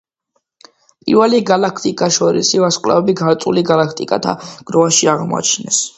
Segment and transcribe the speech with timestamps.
[1.09, 4.35] პირველი გალაქტიკათშორისი ვარსკვლავები ქალწულის გალაქტიკათა
[4.71, 5.89] გროვაში აღმოაჩინეს.